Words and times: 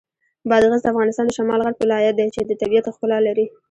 بادغیس 0.49 0.81
د 0.83 0.87
افغانستان 0.93 1.25
د 1.27 1.31
شمال 1.37 1.59
غرب 1.65 1.77
ولایت 1.79 2.13
دی 2.17 2.27
چې 2.35 2.41
د 2.43 2.51
طبیعت 2.61 2.85
ښکلا 2.95 3.17
لري. 3.27 3.45